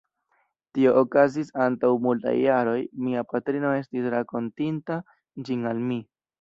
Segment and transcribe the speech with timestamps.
[0.77, 5.01] Tio okazis antaŭ multaj jaroj; mia patrino estis rakontinta
[5.51, 6.05] ĝin al mi.